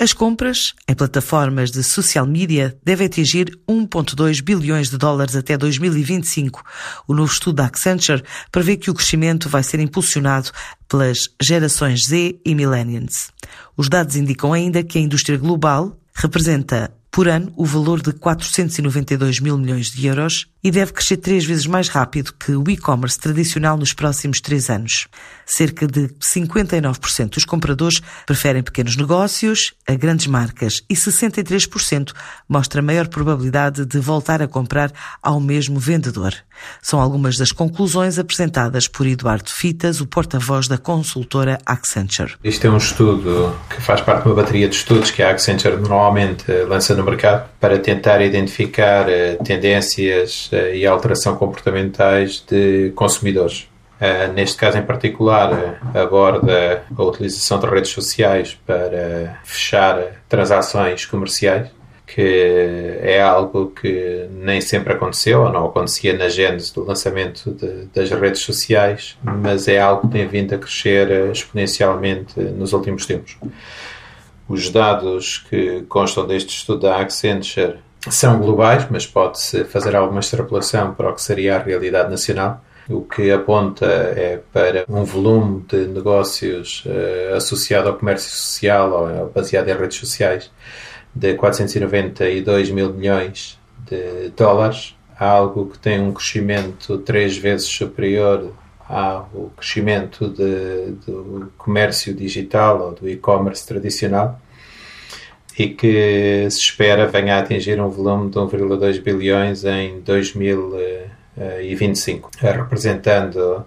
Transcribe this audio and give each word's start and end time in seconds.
As 0.00 0.14
compras 0.14 0.72
em 0.88 0.94
plataformas 0.94 1.70
de 1.70 1.84
social 1.84 2.26
media 2.26 2.74
devem 2.82 3.06
atingir 3.06 3.50
1,2 3.68 4.40
bilhões 4.42 4.88
de 4.88 4.96
dólares 4.96 5.36
até 5.36 5.58
2025. 5.58 6.64
O 7.06 7.12
novo 7.12 7.30
estudo 7.30 7.56
da 7.56 7.66
Accenture 7.66 8.24
prevê 8.50 8.78
que 8.78 8.90
o 8.90 8.94
crescimento 8.94 9.46
vai 9.46 9.62
ser 9.62 9.78
impulsionado 9.78 10.52
pelas 10.88 11.28
gerações 11.38 12.06
Z 12.06 12.40
e 12.42 12.54
Millennials. 12.54 13.30
Os 13.76 13.90
dados 13.90 14.16
indicam 14.16 14.54
ainda 14.54 14.82
que 14.82 14.96
a 14.96 15.02
indústria 15.02 15.36
global 15.36 15.94
representa 16.14 16.90
por 17.10 17.28
ano 17.28 17.52
o 17.56 17.64
valor 17.64 18.00
de 18.00 18.12
492 18.12 19.40
mil 19.40 19.58
milhões 19.58 19.90
de 19.90 20.06
euros 20.06 20.46
e 20.62 20.70
deve 20.70 20.92
crescer 20.92 21.16
três 21.16 21.44
vezes 21.44 21.66
mais 21.66 21.88
rápido 21.88 22.32
que 22.34 22.52
o 22.52 22.64
e-commerce 22.68 23.18
tradicional 23.18 23.76
nos 23.76 23.92
próximos 23.92 24.40
três 24.40 24.68
anos. 24.68 25.08
Cerca 25.46 25.86
de 25.86 26.08
59% 26.20 27.30
dos 27.30 27.44
compradores 27.44 28.00
preferem 28.26 28.62
pequenos 28.62 28.96
negócios 28.96 29.72
a 29.88 29.94
grandes 29.94 30.26
marcas 30.26 30.82
e 30.88 30.94
63% 30.94 32.12
mostra 32.48 32.82
maior 32.82 33.08
probabilidade 33.08 33.86
de 33.86 33.98
voltar 33.98 34.42
a 34.42 34.48
comprar 34.48 34.92
ao 35.22 35.40
mesmo 35.40 35.80
vendedor. 35.80 36.34
São 36.82 37.00
algumas 37.00 37.38
das 37.38 37.52
conclusões 37.52 38.18
apresentadas 38.18 38.86
por 38.86 39.06
Eduardo 39.06 39.48
Fitas, 39.48 40.00
o 40.00 40.06
porta-voz 40.06 40.68
da 40.68 40.76
consultora 40.76 41.58
Accenture. 41.64 42.34
Este 42.44 42.66
é 42.66 42.70
um 42.70 42.76
estudo 42.76 43.56
que 43.70 43.80
faz 43.80 44.02
parte 44.02 44.24
de 44.24 44.28
uma 44.28 44.34
bateria 44.34 44.68
de 44.68 44.76
estudos 44.76 45.10
que 45.10 45.22
a 45.22 45.30
Accenture 45.30 45.76
normalmente 45.76 46.44
lança 46.68 46.94
no 46.94 47.02
mercado 47.10 47.48
para 47.60 47.78
tentar 47.78 48.20
identificar 48.22 49.08
eh, 49.08 49.36
tendências 49.44 50.48
eh, 50.52 50.76
e 50.76 50.86
alteração 50.86 51.36
comportamentais 51.36 52.44
de 52.48 52.92
consumidores. 52.94 53.68
Uh, 54.00 54.32
neste 54.32 54.56
caso 54.56 54.78
em 54.78 54.82
particular, 54.82 55.52
uh, 55.52 55.98
aborda 55.98 56.84
a 56.96 57.02
utilização 57.02 57.58
de 57.58 57.66
redes 57.66 57.90
sociais 57.90 58.58
para 58.66 59.38
fechar 59.44 60.22
transações 60.26 61.04
comerciais, 61.04 61.68
que 62.06 62.98
é 63.02 63.20
algo 63.20 63.66
que 63.66 64.26
nem 64.30 64.58
sempre 64.62 64.94
aconteceu, 64.94 65.42
ou 65.42 65.52
não 65.52 65.66
acontecia 65.66 66.16
na 66.16 66.30
gênese 66.30 66.72
do 66.72 66.82
lançamento 66.82 67.50
de, 67.50 67.88
das 67.94 68.10
redes 68.10 68.40
sociais, 68.40 69.18
mas 69.22 69.68
é 69.68 69.78
algo 69.78 70.08
que 70.08 70.14
tem 70.14 70.26
vindo 70.26 70.54
a 70.54 70.58
crescer 70.58 71.30
exponencialmente 71.30 72.40
nos 72.40 72.72
últimos 72.72 73.04
tempos. 73.04 73.36
Os 74.50 74.68
dados 74.68 75.38
que 75.48 75.82
constam 75.82 76.26
deste 76.26 76.56
estudo 76.56 76.80
da 76.80 76.96
Accenture 76.96 77.76
são 78.10 78.40
globais, 78.40 78.84
mas 78.90 79.06
pode-se 79.06 79.62
fazer 79.62 79.94
alguma 79.94 80.18
extrapolação 80.18 80.92
para 80.92 81.08
o 81.08 81.14
que 81.14 81.22
seria 81.22 81.54
a 81.54 81.62
realidade 81.62 82.10
nacional, 82.10 82.60
o 82.88 83.02
que 83.02 83.30
aponta 83.30 83.86
é 83.86 84.40
para 84.52 84.84
um 84.88 85.04
volume 85.04 85.64
de 85.68 85.86
negócios 85.86 86.84
uh, 86.84 87.36
associado 87.36 87.90
ao 87.90 87.94
comércio 87.96 88.28
social 88.28 88.90
ou 88.90 89.30
baseado 89.30 89.68
em 89.68 89.76
redes 89.76 89.98
sociais 89.98 90.50
de 91.14 91.34
492 91.34 92.72
mil 92.72 92.92
milhões 92.92 93.56
de 93.88 94.30
dólares, 94.36 94.96
algo 95.16 95.66
que 95.66 95.78
tem 95.78 96.00
um 96.00 96.12
crescimento 96.12 96.98
três 96.98 97.38
vezes 97.38 97.68
superior 97.68 98.52
ao 98.90 99.50
crescimento 99.56 100.28
de, 100.28 100.90
do 101.06 101.50
comércio 101.56 102.12
digital 102.12 102.82
ou 102.82 102.92
do 102.92 103.08
e-commerce 103.08 103.64
tradicional 103.64 104.40
e 105.56 105.68
que 105.68 106.48
se 106.50 106.58
espera 106.58 107.06
venha 107.06 107.36
a 107.36 107.38
atingir 107.38 107.80
um 107.80 107.88
volume 107.88 108.28
de 108.30 108.36
1,2 108.36 109.00
bilhões 109.00 109.64
em 109.64 110.00
2025, 110.00 112.32
representando 112.40 113.64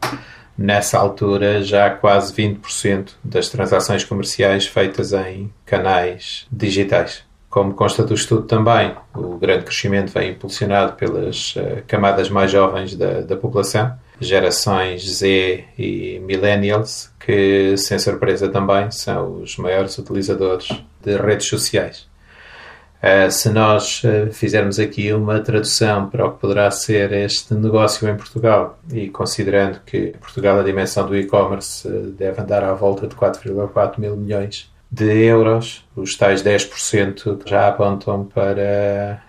nessa 0.58 1.00
altura 1.00 1.64
já 1.64 1.90
quase 1.90 2.34
20% 2.34 3.14
das 3.24 3.48
transações 3.48 4.04
comerciais 4.04 4.68
feitas 4.68 5.14
em 5.14 5.50
canais 5.66 6.46
digitais. 6.52 7.24
Como 7.54 7.76
consta 7.76 8.04
do 8.04 8.16
estudo 8.16 8.48
também, 8.48 8.96
o 9.14 9.38
grande 9.38 9.66
crescimento 9.66 10.12
vem 10.12 10.32
impulsionado 10.32 10.94
pelas 10.94 11.56
uh, 11.56 11.84
camadas 11.86 12.28
mais 12.28 12.50
jovens 12.50 12.96
da, 12.96 13.22
da 13.22 13.38
população, 13.38 13.94
gerações 14.20 15.08
Z 15.08 15.64
e 15.78 16.20
Millennials, 16.26 17.12
que, 17.24 17.78
sem 17.78 18.00
surpresa 18.00 18.50
também, 18.50 18.90
são 18.90 19.44
os 19.44 19.56
maiores 19.58 19.96
utilizadores 20.00 20.68
de 21.04 21.16
redes 21.16 21.48
sociais. 21.48 22.08
Uh, 23.04 23.30
se 23.30 23.50
nós 23.50 24.02
uh, 24.04 24.34
fizermos 24.34 24.80
aqui 24.80 25.14
uma 25.14 25.40
tradução 25.40 26.10
para 26.10 26.26
o 26.26 26.32
que 26.32 26.40
poderá 26.40 26.72
ser 26.72 27.12
este 27.12 27.54
negócio 27.54 28.10
em 28.10 28.18
Portugal, 28.18 28.80
e 28.92 29.10
considerando 29.10 29.80
que 29.86 29.98
em 29.98 30.18
Portugal 30.18 30.60
a 30.60 30.64
dimensão 30.64 31.06
do 31.06 31.16
e-commerce 31.16 31.88
deve 32.18 32.42
andar 32.42 32.64
à 32.64 32.74
volta 32.74 33.06
de 33.06 33.14
4,4 33.14 34.00
mil 34.00 34.18
milhões 34.18 34.73
de 34.94 35.26
euros, 35.26 35.84
os 35.96 36.16
tais 36.16 36.44
10% 36.44 37.40
já 37.48 37.68
apontam 37.68 38.26
para 38.26 39.24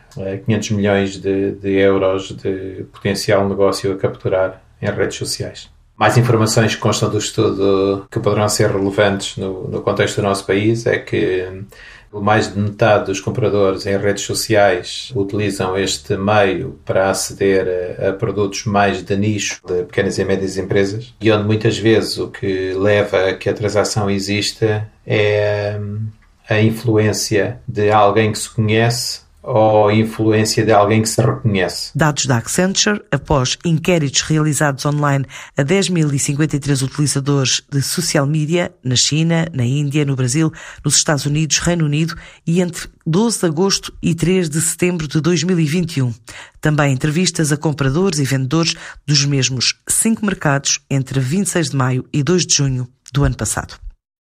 500 0.44 0.70
milhões 0.72 1.16
de, 1.16 1.52
de 1.52 1.70
euros 1.70 2.36
de 2.36 2.84
potencial 2.92 3.48
negócio 3.48 3.90
a 3.90 3.96
capturar 3.96 4.62
em 4.82 4.90
redes 4.90 5.16
sociais. 5.16 5.73
Mais 5.96 6.18
informações 6.18 6.74
que 6.74 6.80
constam 6.80 7.08
do 7.08 7.18
estudo 7.18 8.06
que 8.10 8.18
poderão 8.18 8.48
ser 8.48 8.70
relevantes 8.70 9.36
no, 9.36 9.68
no 9.68 9.80
contexto 9.80 10.16
do 10.16 10.22
nosso 10.22 10.44
país 10.44 10.86
é 10.86 10.98
que 10.98 11.64
mais 12.12 12.52
de 12.52 12.58
metade 12.58 13.06
dos 13.06 13.20
compradores 13.20 13.86
em 13.86 13.96
redes 13.96 14.24
sociais 14.24 15.12
utilizam 15.14 15.76
este 15.76 16.16
meio 16.16 16.78
para 16.84 17.10
aceder 17.10 17.98
a, 17.98 18.08
a, 18.10 18.12
produtos 18.12 18.64
mais 18.64 19.02
de 19.02 19.16
nicho 19.16 19.60
de 19.66 19.82
pequenas 19.84 20.18
e 20.18 20.24
médias 20.24 20.56
empresas. 20.56 21.14
E 21.20 21.30
onde 21.30 21.44
muitas 21.44 21.78
vezes 21.78 22.18
o 22.18 22.28
que 22.28 22.72
leva 22.74 23.30
a 23.30 23.34
que 23.34 23.48
a 23.48 23.54
transação 23.54 24.10
exista 24.10 24.88
é 25.06 25.76
hum, 25.80 26.06
a 26.48 26.60
influência 26.60 27.60
de 27.66 27.90
alguém 27.90 28.30
que 28.30 28.38
se 28.38 28.50
conhece 28.50 29.23
ou 29.44 29.90
influência 29.90 30.64
de 30.64 30.72
alguém 30.72 31.02
que 31.02 31.08
se 31.08 31.20
reconhece. 31.20 31.90
Dados 31.94 32.26
da 32.26 32.38
Accenture, 32.38 33.02
após 33.10 33.58
inquéritos 33.64 34.22
realizados 34.22 34.84
online 34.86 35.26
a 35.56 35.62
10.053 35.62 36.82
utilizadores 36.82 37.62
de 37.70 37.82
social 37.82 38.26
media 38.26 38.74
na 38.82 38.96
China, 38.96 39.46
na 39.52 39.64
Índia, 39.64 40.04
no 40.04 40.16
Brasil, 40.16 40.50
nos 40.84 40.96
Estados 40.96 41.26
Unidos, 41.26 41.58
Reino 41.58 41.84
Unido 41.84 42.16
e 42.46 42.60
entre 42.60 42.88
12 43.06 43.40
de 43.40 43.46
agosto 43.46 43.92
e 44.02 44.14
3 44.14 44.48
de 44.48 44.60
setembro 44.60 45.06
de 45.06 45.20
2021. 45.20 46.12
Também 46.60 46.92
entrevistas 46.92 47.52
a 47.52 47.56
compradores 47.56 48.18
e 48.18 48.24
vendedores 48.24 48.74
dos 49.06 49.24
mesmos 49.26 49.74
cinco 49.86 50.24
mercados 50.24 50.80
entre 50.88 51.20
26 51.20 51.70
de 51.70 51.76
maio 51.76 52.04
e 52.12 52.22
2 52.22 52.46
de 52.46 52.54
junho 52.54 52.88
do 53.12 53.24
ano 53.24 53.36
passado. 53.36 53.83